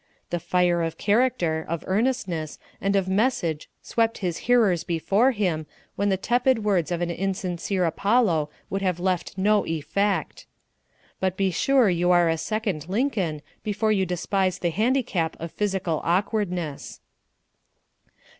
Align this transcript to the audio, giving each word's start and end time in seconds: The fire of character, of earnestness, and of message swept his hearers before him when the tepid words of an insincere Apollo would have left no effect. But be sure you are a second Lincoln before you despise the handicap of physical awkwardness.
The 0.31 0.39
fire 0.39 0.81
of 0.81 0.97
character, 0.97 1.63
of 1.69 1.83
earnestness, 1.85 2.57
and 2.81 2.95
of 2.95 3.07
message 3.07 3.69
swept 3.83 4.17
his 4.17 4.37
hearers 4.49 4.83
before 4.83 5.29
him 5.29 5.67
when 5.95 6.09
the 6.09 6.17
tepid 6.17 6.63
words 6.63 6.89
of 6.91 7.01
an 7.01 7.11
insincere 7.11 7.85
Apollo 7.85 8.49
would 8.71 8.81
have 8.81 8.99
left 8.99 9.37
no 9.37 9.63
effect. 9.67 10.47
But 11.19 11.37
be 11.37 11.51
sure 11.51 11.87
you 11.87 12.09
are 12.09 12.29
a 12.29 12.39
second 12.39 12.89
Lincoln 12.89 13.43
before 13.61 13.91
you 13.91 14.07
despise 14.07 14.57
the 14.57 14.71
handicap 14.71 15.39
of 15.39 15.51
physical 15.51 16.01
awkwardness. 16.03 16.99